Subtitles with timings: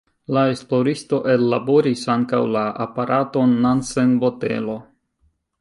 [0.35, 4.83] La esploristo ellaboris ankaŭ la aparaton Nansen-botelo.